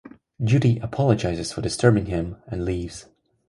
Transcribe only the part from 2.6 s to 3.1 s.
leaves.